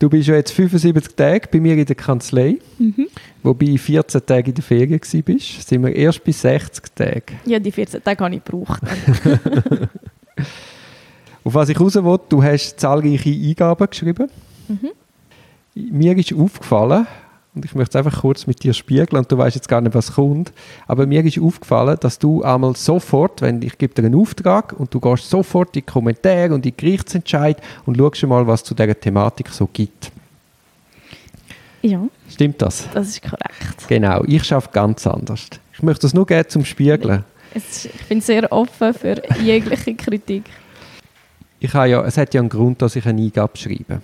Du 0.00 0.08
bist 0.08 0.26
ja 0.28 0.34
jetzt 0.34 0.50
75 0.52 1.14
Tage 1.14 1.46
bei 1.52 1.60
mir 1.60 1.74
in 1.76 1.84
der 1.84 1.94
Kanzlei, 1.94 2.56
Mhm. 2.78 3.06
wobei 3.42 3.76
14 3.76 4.24
Tage 4.24 4.48
in 4.48 4.54
der 4.54 4.64
Ferien 4.64 4.98
warst. 4.98 5.68
Sind 5.68 5.84
wir 5.84 5.94
erst 5.94 6.24
bei 6.24 6.32
60 6.32 6.94
Tagen. 6.94 7.38
Ja, 7.44 7.58
die 7.58 7.70
14 7.70 8.02
Tage 8.02 8.24
habe 8.24 8.34
ich 8.34 8.42
gebraucht. 8.42 8.80
Auf 11.44 11.54
was 11.54 11.68
ich 11.68 11.78
raus 11.78 11.94
will, 11.96 12.18
du 12.28 12.42
hast 12.42 12.80
zahlreiche 12.80 13.30
Eingaben 13.30 13.86
geschrieben. 13.88 14.28
Mhm. 14.68 14.90
Mir 15.74 16.16
ist 16.16 16.32
aufgefallen, 16.34 17.06
und 17.54 17.64
ich 17.64 17.74
möchte 17.74 17.98
es 17.98 18.06
einfach 18.06 18.20
kurz 18.20 18.46
mit 18.46 18.62
dir 18.62 18.72
spiegeln, 18.72 19.18
und 19.18 19.30
du 19.30 19.36
weißt 19.36 19.56
jetzt 19.56 19.68
gar 19.68 19.80
nicht, 19.80 19.94
was 19.94 20.14
kommt, 20.14 20.52
aber 20.86 21.06
mir 21.06 21.24
ist 21.24 21.38
aufgefallen, 21.40 21.96
dass 22.00 22.18
du 22.18 22.42
einmal 22.42 22.76
sofort, 22.76 23.42
wenn 23.42 23.60
ich 23.62 23.76
gebe 23.76 23.92
dir 23.94 24.04
einen 24.04 24.14
Auftrag 24.14 24.72
und 24.78 24.94
du 24.94 25.00
gehst 25.00 25.28
sofort 25.28 25.68
in 25.68 25.80
die 25.80 25.82
Kommentare 25.82 26.50
und 26.50 26.56
in 26.56 26.62
die 26.62 26.76
Gerichtsentscheid 26.76 27.56
und 27.86 27.96
schaust 27.96 28.22
mal, 28.24 28.46
was 28.46 28.62
zu 28.62 28.74
dieser 28.74 28.98
Thematik 28.98 29.48
so 29.48 29.68
gibt. 29.72 30.12
Ja, 31.82 32.02
Stimmt 32.28 32.60
das? 32.60 32.88
das 32.92 33.08
ist 33.08 33.22
korrekt. 33.22 33.88
Genau, 33.88 34.22
ich 34.26 34.44
schaffe 34.44 34.68
ganz 34.72 35.06
anders. 35.06 35.48
Ich 35.72 35.82
möchte 35.82 36.02
das 36.02 36.14
nur 36.14 36.26
gerne 36.26 36.46
zum 36.46 36.64
Spiegeln. 36.64 37.24
Es 37.54 37.84
ist, 37.84 37.94
ich 37.94 38.04
bin 38.06 38.20
sehr 38.20 38.52
offen 38.52 38.94
für 38.94 39.20
jegliche 39.42 39.94
Kritik. 39.94 40.44
Ich 41.58 41.72
habe 41.74 41.88
ja, 41.88 42.04
es 42.04 42.16
hat 42.16 42.32
ja 42.32 42.40
einen 42.40 42.48
Grund, 42.48 42.80
dass 42.80 42.96
ich 42.96 43.06
eine 43.06 43.20
Eingabe 43.20 43.56
schreibe. 43.56 44.02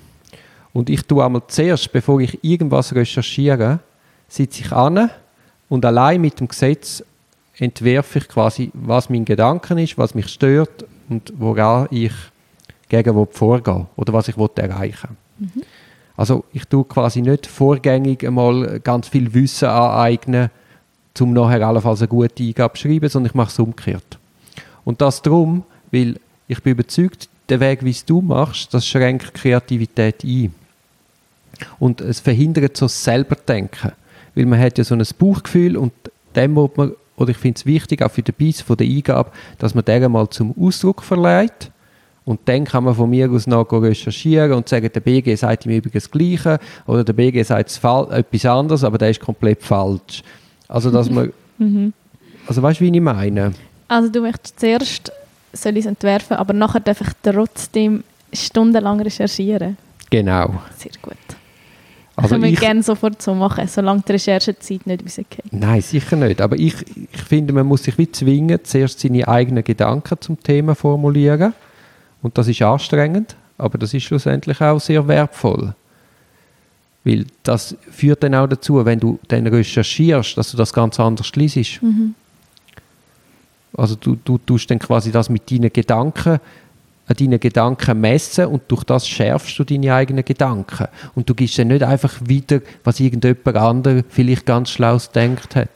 Und 0.77 0.91
ich 0.91 1.07
tue 1.07 1.25
einmal 1.25 1.41
zuerst, 1.49 1.91
bevor 1.91 2.21
ich 2.21 2.45
irgendwas 2.45 2.95
recherchiere, 2.95 3.79
sitze 4.29 4.61
ich 4.61 4.73
an 4.73 5.09
und 5.71 5.87
allein 5.87 6.21
mit 6.21 6.39
dem 6.39 6.49
Gesetz 6.49 7.03
entwerfe 7.57 8.19
ich 8.19 8.29
quasi, 8.29 8.71
was 8.75 9.09
mein 9.09 9.25
Gedanken 9.25 9.79
ist, 9.79 9.97
was 9.97 10.15
mich 10.15 10.29
stört 10.29 10.85
und 11.09 11.33
woran 11.39 11.89
ich 11.91 12.13
gegen 12.91 13.17
will 13.17 13.27
vorgehen 13.31 13.87
oder 13.97 14.13
was 14.13 14.29
ich 14.29 14.37
will 14.37 14.51
erreichen 14.57 15.17
Also 16.15 16.45
ich 16.53 16.67
tue 16.67 16.85
quasi 16.85 17.23
nicht 17.23 17.47
vorgängig 17.47 18.27
einmal 18.27 18.79
ganz 18.81 19.09
viel 19.09 19.33
Wissen 19.33 19.69
aneignen, 19.69 20.51
um 21.19 21.33
nachher 21.33 21.67
allenfalls 21.67 22.03
eine 22.03 22.09
gute 22.09 22.43
Eingabe 22.43 22.75
zu 22.75 22.83
schreiben, 22.83 23.09
sondern 23.09 23.31
ich 23.31 23.35
mache 23.35 23.49
es 23.49 23.59
umgekehrt. 23.59 24.19
Und 24.85 25.01
das 25.01 25.23
darum, 25.23 25.65
weil 25.91 26.21
ich 26.49 26.63
bin 26.63 26.73
überzeugt, 26.73 27.31
der 27.49 27.61
Weg, 27.61 27.83
wie 27.83 27.93
es 27.93 28.05
du 28.05 28.21
machst, 28.21 28.75
das 28.75 28.87
schränkt 28.87 29.33
Kreativität 29.33 30.23
ein. 30.23 30.53
Und 31.79 32.01
es 32.01 32.21
verhindert 32.21 32.77
so 32.77 32.87
das 32.87 33.05
Selberdenken. 33.05 33.93
Weil 34.35 34.47
man 34.47 34.59
hat 34.61 34.79
ja 34.79 34.85
so 34.85 34.95
ein 34.95 35.03
Bauchgefühl 35.19 35.77
und 35.77 35.93
dem 36.35 36.53
muss 36.53 36.71
man, 36.77 36.93
oder 37.17 37.31
ich 37.31 37.37
finde 37.39 37.59
es 37.59 37.67
wichtig, 37.67 38.03
auch 38.03 38.11
für 38.11 38.23
den 38.23 38.35
Biss 38.35 38.61
von 38.61 38.77
der 38.77 38.87
Eingabe, 38.87 39.31
dass 39.59 39.75
man 39.75 39.85
den 39.85 40.11
mal 40.13 40.29
zum 40.29 40.55
Ausdruck 40.61 41.03
verleiht. 41.03 41.71
Und 42.25 42.41
dann 42.47 42.65
kann 42.65 42.85
man 42.85 42.95
von 42.95 43.09
mir 43.09 43.31
aus 43.31 43.47
noch 43.47 43.71
recherchieren 43.71 44.53
und 44.53 44.69
sagen, 44.69 44.91
der 44.93 45.01
BG 45.01 45.37
sagt 45.37 45.65
ihm 45.65 45.73
übrigens 45.73 46.05
das 46.05 46.11
Gleiche 46.11 46.59
oder 46.87 47.05
der 47.05 47.13
BG 47.13 47.43
sagt 47.45 47.71
etwas 48.11 48.45
anderes, 48.45 48.83
aber 48.83 48.99
der 48.99 49.11
ist 49.11 49.21
komplett 49.21 49.63
falsch. 49.63 50.23
Also, 50.67 50.91
dass 50.91 51.09
man, 51.09 51.33
Mhm. 51.59 51.93
also 52.47 52.63
weißt 52.63 52.81
du, 52.81 52.85
wie 52.85 52.95
ich 52.95 53.01
meine? 53.01 53.53
Also 53.89 54.11
du 54.11 54.21
möchtest 54.21 54.61
zuerst 54.61 55.13
soll 55.53 55.77
ich 55.77 55.85
es 55.85 55.87
entwerfen, 55.87 56.37
aber 56.37 56.53
nachher 56.53 56.81
darf 56.81 57.01
ich 57.01 57.09
trotzdem 57.23 58.05
stundenlang 58.33 59.01
recherchieren. 59.01 59.79
Genau. 60.11 60.55
Sehr 60.77 60.93
gut. 61.01 61.17
Also 62.19 62.31
Können 62.31 62.45
wir 62.45 62.51
ich- 62.53 62.61
gerne 62.61 62.83
sofort 62.83 63.21
so 63.21 63.35
machen, 63.35 63.69
solange 63.69 64.01
die 64.09 64.13
Recherchezeit 64.13 64.87
nicht 64.87 65.03
rausgeht. 65.05 65.53
Nein, 65.53 65.83
sicher 65.83 66.17
nicht. 66.17 66.41
Aber 66.41 66.57
ich, 66.59 66.75
ich 67.13 67.21
finde, 67.23 67.53
man 67.53 67.67
muss 67.67 67.83
sich 67.85 67.99
wie 67.99 68.11
zwingen, 68.11 68.59
zuerst 68.65 69.01
seine 69.01 69.29
eigenen 69.29 69.63
Gedanken 69.63 70.17
zum 70.21 70.43
Thema 70.43 70.75
formulieren. 70.75 71.53
Und 72.23 72.39
das 72.39 72.49
ist 72.49 72.63
anstrengend, 72.63 73.37
aber 73.59 73.77
das 73.77 73.93
ist 73.93 74.05
schlussendlich 74.05 74.61
auch 74.63 74.81
sehr 74.81 75.07
wertvoll. 75.07 75.75
Weil 77.05 77.27
das 77.43 77.77
führt 77.91 78.23
dann 78.23 78.35
auch 78.35 78.47
dazu, 78.49 78.83
wenn 78.85 78.99
du 78.99 79.19
dann 79.29 79.47
recherchierst, 79.47 80.39
dass 80.39 80.51
du 80.51 80.57
das 80.57 80.73
ganz 80.73 80.99
anders 80.99 81.31
liest. 81.37 81.83
Mhm. 81.83 82.15
Also 83.77 83.95
du, 83.95 84.17
du 84.25 84.39
tust 84.39 84.71
dann 84.71 84.79
quasi 84.79 85.13
das 85.13 85.29
mit 85.29 85.51
deinen 85.51 85.71
Gedanken, 85.73 86.41
an 87.09 87.17
deinen 87.17 87.39
Gedanken 87.39 88.01
messen 88.01 88.47
und 88.47 88.63
durch 88.69 88.85
das 88.85 89.07
schärfst 89.07 89.59
du 89.59 89.65
deine 89.65 89.95
eigenen 89.95 90.25
Gedanken. 90.25 90.89
Und 91.15 91.29
du 91.29 91.35
gibst 91.35 91.59
dann 91.59 91.69
nicht 91.69 91.83
einfach 91.83 92.15
wieder, 92.25 92.61
was 92.85 93.01
irgendjemand 93.01 93.57
anderes 93.57 94.05
vielleicht 94.09 94.47
ganz 94.47 94.71
schlau 94.71 94.99
denkt 95.15 95.55
hat. 95.55 95.69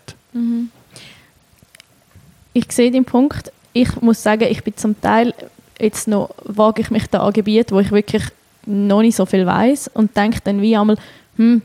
Ich 2.52 2.72
sehe 2.72 2.90
den 2.90 3.04
Punkt. 3.04 3.52
Ich 3.72 4.00
muss 4.00 4.22
sagen, 4.22 4.48
ich 4.50 4.64
bin 4.64 4.76
zum 4.76 5.00
Teil 5.00 5.32
jetzt 5.80 6.08
noch 6.08 6.30
wage 6.44 6.82
ich 6.82 6.90
mich 6.90 7.06
da 7.06 7.20
an 7.20 7.32
Gebiete, 7.32 7.74
wo 7.74 7.80
ich 7.80 7.90
wirklich 7.90 8.24
noch 8.66 9.00
nicht 9.00 9.16
so 9.16 9.26
viel 9.26 9.46
weiß 9.46 9.88
und 9.94 10.16
denke 10.16 10.40
dann 10.44 10.60
wie 10.60 10.76
einmal, 10.76 10.96
hm, 11.36 11.62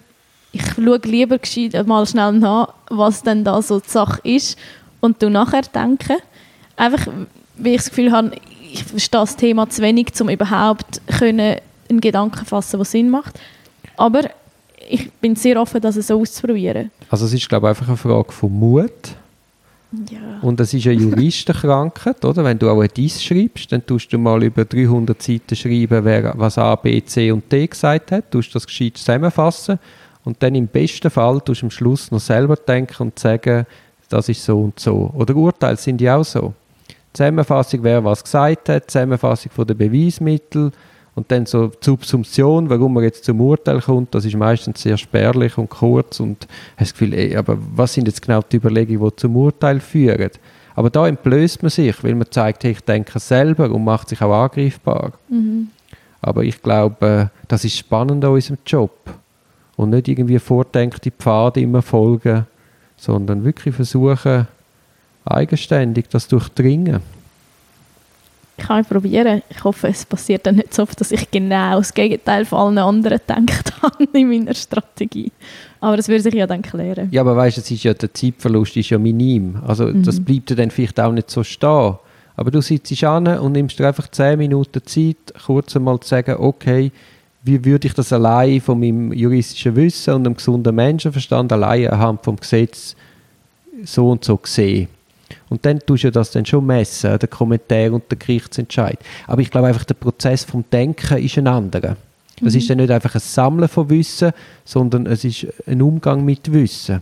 ich 0.52 0.62
schaue 0.74 1.00
lieber 1.04 1.38
gescheit 1.38 1.86
mal 1.86 2.06
schnell 2.06 2.32
nach, 2.34 2.70
was 2.90 3.24
denn 3.24 3.44
da 3.44 3.62
so 3.62 3.80
die 3.80 3.90
Sache 3.90 4.22
ist 4.24 4.58
und 5.02 5.22
du 5.22 5.30
nachher 5.30 5.64
denken. 5.64 6.18
Einfach, 6.78 7.08
weil 7.58 7.74
ich 7.74 7.78
das 7.78 7.90
Gefühl 7.90 8.12
habe, 8.12 8.32
ich 8.76 8.84
verstehe 8.84 9.22
das 9.22 9.36
Thema 9.38 9.70
zu 9.70 9.82
wenig, 9.82 10.08
um 10.20 10.30
überhaupt 10.30 11.02
können 11.20 11.58
einen 11.90 12.02
Gedanken 12.02 12.46
fassen, 12.46 12.78
der 12.78 12.86
Sinn 12.86 13.10
macht. 13.10 13.40
Aber 13.96 14.24
ich 14.90 15.10
bin 15.14 15.36
sehr 15.36 15.60
offen, 15.62 15.80
das 15.80 15.96
so 15.96 16.20
auszuprobieren. 16.20 16.92
Also 17.10 17.26
es 17.26 17.34
ist, 17.34 17.48
glaube 17.48 17.68
ich, 17.68 17.70
einfach 17.70 17.88
eine 17.88 17.98
Frage 17.98 18.32
von 18.32 18.52
Mut. 18.52 18.92
Ja. 20.12 20.20
Und 20.42 20.60
es 20.60 20.74
ist 20.74 20.86
eine 20.88 20.96
Juristenkrankheit, 20.96 22.26
oder? 22.26 22.44
Wenn 22.44 22.60
du 22.60 22.70
auch 22.70 22.82
ein 22.82 22.90
Diss 22.96 23.24
schreibst, 23.24 23.72
dann 23.72 23.86
tust 23.86 24.12
du 24.12 24.18
mal 24.18 24.44
über 24.44 24.66
300 24.66 25.22
Seiten 25.22 25.56
schreiben, 25.56 26.04
wer 26.04 26.34
was 26.36 26.58
A, 26.58 26.76
B, 26.76 27.02
C 27.06 27.32
und 27.32 27.50
D 27.50 27.66
gesagt 27.66 28.12
hat, 28.12 28.30
tust 28.30 28.54
das 28.54 28.68
gescheit 28.68 28.98
zusammenfassen 28.98 29.80
und 30.26 30.44
dann 30.44 30.54
im 30.56 30.68
besten 30.68 31.10
Fall 31.10 31.40
tust 31.40 31.62
du 31.62 31.68
am 31.68 31.72
Schluss 31.72 32.12
noch 32.12 32.20
selber 32.20 32.58
denken 32.58 33.04
und 33.04 33.18
sagen, 33.18 33.66
das 34.10 34.28
ist 34.28 34.44
so 34.44 34.60
und 34.60 34.78
so. 34.80 35.12
Oder 35.14 35.34
Urteile 35.34 35.78
sind 35.78 36.02
ja 36.02 36.18
auch 36.18 36.26
so. 36.26 36.54
Zusammenfassung, 37.16 37.80
wer 37.84 38.04
was 38.04 38.24
gesagt 38.24 38.70
hat, 38.70 38.92
Zusammenfassung 38.92 39.52
von 39.52 39.66
den 39.66 39.78
Beweismitteln 39.78 40.72
und 41.16 41.32
dann 41.32 41.46
so 41.46 41.68
die 41.68 41.78
Subsumption, 41.82 42.70
warum 42.70 42.94
man 42.94 43.04
jetzt 43.04 43.24
zum 43.24 43.40
Urteil 43.42 43.82
kommt, 43.82 44.14
das 44.14 44.26
ist 44.26 44.36
meistens 44.36 44.82
sehr 44.82 44.98
spärlich 44.98 45.58
und 45.58 45.70
kurz 45.70 46.20
und 46.20 46.46
hast 46.78 46.92
das 46.92 46.94
Gefühl, 46.94 47.14
ey, 47.14 47.36
aber 47.38 47.58
was 47.76 47.94
sind 47.94 48.08
jetzt 48.08 48.22
genau 48.22 48.42
die 48.42 48.58
Überlegungen, 48.58 49.10
die 49.10 49.16
zum 49.16 49.36
Urteil 49.38 49.80
führen? 49.80 50.32
Aber 50.76 50.90
da 50.90 51.08
entblößt 51.08 51.64
man 51.64 51.70
sich, 51.70 52.04
weil 52.04 52.16
man 52.16 52.30
zeigt, 52.30 52.66
hey, 52.66 52.72
ich 52.72 52.82
denke 52.82 53.18
selber 53.20 53.72
und 53.72 53.86
macht 53.86 54.10
sich 54.10 54.22
auch 54.22 54.44
angreifbar. 54.44 55.14
Mhm. 55.30 55.70
Aber 56.22 56.44
ich 56.44 56.62
glaube, 56.62 57.32
das 57.48 57.64
ist 57.64 57.78
spannend 57.78 58.26
an 58.26 58.32
unserem 58.32 58.58
Job. 58.66 58.92
Und 59.78 59.92
nicht 59.92 60.10
irgendwie 60.10 60.40
vordenkte 60.40 61.12
Pfade 61.12 61.62
immer 61.62 61.82
folgen, 61.82 62.46
sondern 62.98 63.46
wirklich 63.46 63.76
versuchen, 63.76 64.48
eigenständig 65.26 66.06
das 66.10 66.28
durchdringen. 66.28 67.02
Kann 68.58 68.82
ich 68.82 68.88
probieren. 68.88 69.42
Ich 69.50 69.64
hoffe, 69.64 69.90
es 69.90 70.06
passiert 70.06 70.46
dann 70.46 70.56
nicht 70.56 70.74
so 70.74 70.84
oft, 70.84 71.00
dass 71.02 71.12
ich 71.12 71.30
genau 71.30 71.78
das 71.78 71.94
Gegenteil 71.94 72.46
von 72.46 72.60
allen 72.60 72.78
anderen 72.78 73.20
gedacht 73.20 73.74
habe 73.82 74.08
in 74.14 74.30
meiner 74.30 74.54
Strategie. 74.54 75.32
Aber 75.82 75.98
das 75.98 76.08
würde 76.08 76.22
sich 76.22 76.34
ja 76.34 76.48
dann 76.48 76.62
klären. 76.62 77.10
Ja, 77.12 77.22
aber 77.22 77.36
weißt, 77.36 77.58
es 77.58 77.70
ist 77.70 77.84
ja 77.84 77.94
der 77.94 78.14
Zeitverlust 78.14 78.78
ist 78.78 78.92
ja 78.92 78.98
minim. 78.98 79.58
Also 79.68 79.92
das 79.92 80.20
bleibt 80.22 80.58
dann 80.58 80.72
vielleicht 80.72 81.00
auch 81.00 81.12
nicht 81.12 81.30
so 81.30 81.44
stehen. 81.44 81.96
Aber 82.38 82.52
du 82.52 82.62
sitzt 82.62 83.04
an 83.04 83.28
und 83.28 83.54
nimmst 83.54 83.78
dir 83.78 83.88
einfach 83.88 84.10
10 84.10 84.38
Minuten 84.38 84.86
Zeit, 84.86 85.34
kurz 85.46 85.76
einmal 85.76 86.00
zu 86.00 86.10
sagen, 86.10 86.36
okay, 86.40 86.92
wie 87.44 87.64
würde 87.64 87.88
ich 87.88 87.94
das 87.94 88.12
allein 88.12 88.60
von 88.60 88.80
meinem 88.80 89.14
juristischen 89.14 89.76
Wissen 89.76 90.16
und 90.16 90.26
einem 90.26 90.36
gesunden 90.36 90.74
Menschenverstand 90.76 91.54
allein 91.54 91.90
anhand 91.90 92.24
vom 92.24 92.38
Gesetz 92.38 92.96
so 93.84 94.10
und 94.10 94.24
so 94.24 94.40
sehen. 94.44 94.88
Und 95.50 95.66
dann 95.66 95.80
tust 95.80 96.04
du 96.04 96.12
das 96.12 96.32
dann 96.32 96.46
schon 96.46 96.66
messen, 96.66 97.18
der 97.18 97.28
Kommentar 97.28 97.92
und 97.92 98.10
der 98.10 98.18
Gerichtsentscheid. 98.18 99.00
Aber 99.28 99.42
ich 99.42 99.52
glaube 99.52 99.68
einfach, 99.68 99.84
der 99.84 99.96
Prozess 99.96 100.44
vom 100.44 100.64
Denken 100.72 101.18
ist 101.18 101.38
ein 101.38 101.48
anderer. 101.48 101.98
Es 102.44 102.54
ist 102.54 102.70
dann 102.70 102.78
nicht 102.78 102.92
einfach 102.92 103.16
ein 103.16 103.22
Sammeln 103.22 103.70
von 103.70 103.90
Wissen, 103.90 104.32
sondern 104.66 105.06
es 105.06 105.24
ist 105.24 105.48
ein 105.68 105.82
Umgang 105.82 106.26
mit 106.26 106.52
Wissen. 106.52 107.02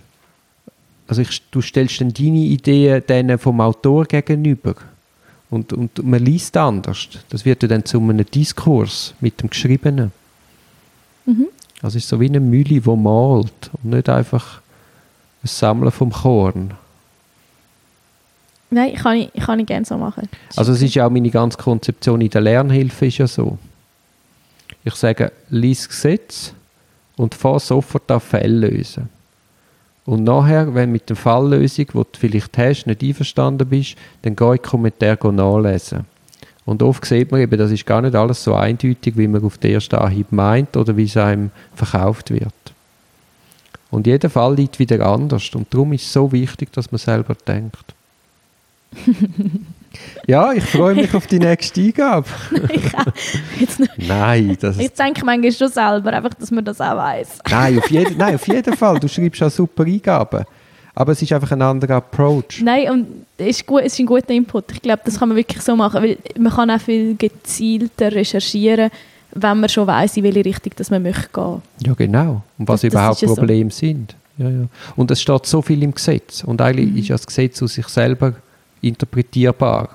Also 1.07 1.21
ich, 1.21 1.41
du 1.49 1.61
stellst 1.61 2.01
dann 2.01 2.13
deine 2.13 2.37
Ideen 2.37 3.03
denen 3.07 3.37
vom 3.37 3.59
Autor 3.59 4.05
gegenüber. 4.05 4.75
Und, 5.49 5.73
und 5.73 6.03
man 6.03 6.23
liest 6.23 6.55
anders. 6.57 7.09
Das 7.29 7.45
wird 7.45 7.61
ja 7.63 7.69
dann 7.69 7.85
zu 7.85 7.99
einem 7.99 8.25
Diskurs 8.25 9.13
mit 9.19 9.41
dem 9.41 9.49
Geschriebenen. 9.49 10.11
Mhm. 11.25 11.47
Also 11.81 11.97
es 11.97 12.05
ist 12.05 12.09
so 12.09 12.19
wie 12.19 12.29
eine 12.29 12.39
Mühle, 12.39 12.81
die 12.81 12.89
malt 12.89 13.69
und 13.83 13.85
nicht 13.85 14.09
einfach 14.09 14.61
ein 15.43 15.47
Sammeln 15.47 15.91
vom 15.91 16.11
Korn. 16.11 16.73
Nein, 18.73 18.95
kann 18.95 19.17
ich, 19.17 19.31
kann 19.33 19.59
ich 19.59 19.67
gerne 19.67 19.85
so 19.85 19.97
machen. 19.97 20.27
Also 20.55 20.71
es 20.71 20.81
ist 20.81 20.95
ja 20.95 21.05
auch 21.05 21.11
meine 21.11 21.29
ganze 21.29 21.59
Konzeption 21.59 22.21
in 22.21 22.29
der 22.29 22.41
Lernhilfe 22.41 23.05
ist 23.05 23.19
ja 23.19 23.27
so. 23.27 23.59
Ich 24.83 24.95
sage, 24.95 25.31
lies 25.49 25.87
Gesetz 25.87 26.53
und 27.15 27.35
fahr 27.35 27.59
sofort 27.59 28.09
an 28.09 28.19
Fälle 28.19 28.67
lösen. 28.67 29.09
Und 30.05 30.23
nachher, 30.23 30.73
wenn 30.73 30.91
mit 30.91 31.07
der 31.07 31.15
Falllösung, 31.15 31.85
die 31.85 31.93
du 31.93 32.07
vielleicht 32.17 32.57
hast, 32.57 32.87
nicht 32.87 33.03
einverstanden 33.03 33.69
bist, 33.69 33.95
dann 34.23 34.35
geh 34.35 34.45
in 34.45 34.53
die 34.53 34.57
Kommentare 34.59 35.31
nachlesen. 35.31 36.05
Und 36.65 36.81
oft 36.81 37.05
sieht 37.05 37.31
man 37.31 37.41
eben, 37.41 37.57
das 37.57 37.71
ist 37.71 37.85
gar 37.85 38.01
nicht 38.01 38.15
alles 38.15 38.43
so 38.43 38.55
eindeutig, 38.55 39.15
wie 39.17 39.27
man 39.27 39.43
auf 39.43 39.59
den 39.59 39.71
ersten 39.71 39.95
Anhieb 39.95 40.31
meint 40.31 40.75
oder 40.75 40.97
wie 40.97 41.05
es 41.05 41.15
einem 41.15 41.51
verkauft 41.75 42.31
wird. 42.31 42.53
Und 43.91 44.07
jeder 44.07 44.31
Fall 44.31 44.55
liegt 44.55 44.79
wieder 44.79 45.05
anders. 45.05 45.49
Und 45.53 45.71
darum 45.71 45.93
ist 45.93 46.05
es 46.05 46.13
so 46.13 46.31
wichtig, 46.31 46.71
dass 46.73 46.91
man 46.91 46.97
selber 46.97 47.35
denkt. 47.47 47.93
ja, 50.27 50.51
ich 50.53 50.63
freue 50.63 50.95
mich 50.95 51.13
auf 51.13 51.27
die 51.27 51.39
nächste 51.39 51.81
Eingabe. 51.81 52.27
Nein, 53.97 54.57
das 54.59 54.77
Ich 54.77 54.91
denke 54.93 55.23
manchmal 55.25 55.51
schon 55.51 55.69
selber, 55.69 56.13
einfach, 56.13 56.33
dass 56.33 56.51
man 56.51 56.63
das 56.65 56.79
auch 56.81 56.95
weiß. 56.97 57.39
nein, 57.49 57.77
auf 57.79 57.89
jeden, 57.89 58.17
nein, 58.17 58.35
auf 58.35 58.47
jeden 58.47 58.73
Fall. 58.75 58.99
Du 58.99 59.07
schreibst 59.07 59.41
auch 59.43 59.51
super 59.51 59.83
Eingaben. 59.83 60.45
Aber 60.95 61.11
es 61.13 61.21
ist 61.23 61.33
einfach 61.33 61.51
ein 61.51 61.61
anderer 61.61 61.95
Approach. 61.95 62.61
Nein, 62.61 62.89
und 62.91 63.07
es 63.37 63.47
ist, 63.57 63.65
gut, 63.65 63.81
es 63.83 63.93
ist 63.93 63.99
ein 63.99 64.05
guter 64.05 64.29
Input. 64.29 64.71
Ich 64.73 64.81
glaube, 64.81 65.01
das 65.03 65.17
kann 65.17 65.27
man 65.29 65.35
wirklich 65.37 65.61
so 65.63 65.75
machen, 65.75 66.03
weil 66.03 66.17
man 66.37 66.53
kann 66.53 66.69
auch 66.69 66.79
viel 66.79 67.15
gezielter 67.15 68.11
recherchieren, 68.11 68.91
wenn 69.33 69.59
man 69.59 69.69
schon 69.69 69.87
weiß, 69.87 70.17
in 70.17 70.23
welche 70.23 70.45
Richtung 70.45 70.71
dass 70.75 70.91
man 70.91 71.01
möchte 71.01 71.29
gehen. 71.33 71.61
Ja, 71.79 71.93
genau. 71.95 72.43
Und 72.59 72.67
was 72.67 72.81
Das- 72.81 72.91
das 72.91 72.93
überhaupt 72.93 73.15
ist 73.15 73.21
ja 73.23 73.27
so. 73.29 73.35
Probleme 73.35 73.71
sind. 73.71 74.15
Ja, 74.37 74.49
ja. 74.49 74.65
Und 74.95 75.09
es 75.09 75.21
steht 75.21 75.45
so 75.47 75.61
viel 75.63 75.81
im 75.81 75.93
Gesetz. 75.95 76.43
Und 76.43 76.61
eigentlich 76.61 76.91
Mhm. 76.91 76.97
ist 76.97 77.07
ja 77.07 77.15
das 77.15 77.25
Gesetz 77.25 77.61
aus 77.63 77.73
sich 77.73 77.87
selber 77.87 78.33
interpretierbar. 78.83 79.89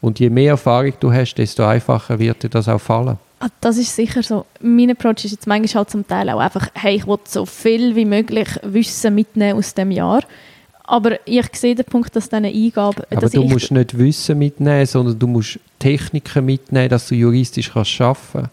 Und 0.00 0.18
je 0.18 0.30
mehr 0.30 0.52
Erfahrung 0.52 0.94
du 0.98 1.12
hast, 1.12 1.34
desto 1.34 1.64
einfacher 1.64 2.18
wird 2.18 2.42
dir 2.42 2.48
das 2.48 2.68
auch 2.68 2.80
fallen. 2.80 3.18
Ah, 3.40 3.48
das 3.60 3.78
ist 3.78 3.94
sicher 3.94 4.22
so. 4.22 4.46
Mein 4.60 4.90
Approach 4.90 5.24
ist 5.24 5.32
jetzt 5.32 5.46
manchmal 5.46 5.80
halt 5.80 5.90
zum 5.90 6.06
Teil 6.06 6.28
auch 6.30 6.40
einfach, 6.40 6.68
hey, 6.74 6.96
ich 6.96 7.06
will 7.06 7.18
so 7.24 7.46
viel 7.46 7.96
wie 7.96 8.04
möglich 8.04 8.48
Wissen 8.62 9.14
mitnehmen 9.14 9.58
aus 9.58 9.74
dem 9.74 9.90
Jahr. 9.90 10.22
Aber 10.84 11.26
ich 11.26 11.46
sehe 11.54 11.74
den 11.74 11.84
Punkt, 11.84 12.14
dass 12.16 12.28
diese 12.28 12.42
Eingabe... 12.42 13.06
Aber 13.10 13.28
du 13.28 13.44
musst 13.44 13.70
nicht 13.70 13.96
Wissen 13.96 14.38
mitnehmen, 14.38 14.84
sondern 14.86 15.18
du 15.18 15.26
musst 15.26 15.58
Techniken 15.78 16.44
mitnehmen, 16.44 16.88
dass 16.88 17.08
du 17.08 17.14
juristisch 17.14 17.72
kannst 17.72 18.00
arbeiten 18.00 18.20
kannst. 18.32 18.50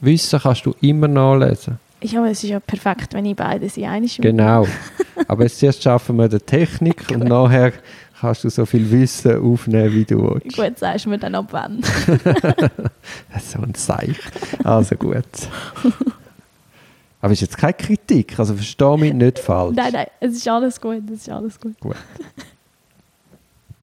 Wissen 0.00 0.40
kannst 0.40 0.64
du 0.64 0.74
immer 0.80 1.08
nachlesen. 1.08 1.78
Ja, 2.02 2.24
es 2.26 2.42
ist 2.42 2.50
ja 2.50 2.60
perfekt, 2.60 3.12
wenn 3.12 3.26
ich 3.26 3.36
beides 3.36 3.76
in 3.76 3.84
einem 3.84 4.08
Genau. 4.18 4.66
Aber 5.30 5.44
jetzt 5.44 5.60
zuerst 5.60 5.80
schaffen 5.80 6.16
wir 6.16 6.28
die 6.28 6.40
Technik 6.40 7.08
und 7.12 7.22
nachher 7.22 7.72
kannst 8.20 8.42
du 8.42 8.50
so 8.50 8.66
viel 8.66 8.90
Wissen 8.90 9.40
aufnehmen, 9.40 9.94
wie 9.94 10.04
du 10.04 10.28
willst. 10.28 10.56
Gut, 10.56 10.76
sagst 10.76 11.04
du 11.04 11.10
mir 11.10 11.18
dann 11.18 11.36
ab 11.36 11.46
wann. 11.52 11.82
So 13.40 13.60
ein 13.62 13.72
Seich. 13.76 14.18
Also 14.64 14.96
gut. 14.96 15.22
Aber 17.20 17.32
ist 17.32 17.42
jetzt 17.42 17.56
keine 17.56 17.74
Kritik, 17.74 18.40
also 18.40 18.54
verstehe 18.54 18.98
mich 18.98 19.14
nicht 19.14 19.38
falsch. 19.38 19.76
nein, 19.76 19.92
nein, 19.92 20.06
es 20.18 20.32
ist 20.34 20.48
alles 20.48 20.80
gut, 20.80 21.02
es 21.06 21.20
ist 21.20 21.28
alles 21.28 21.60
gut. 21.60 21.78
Gut. 21.78 21.94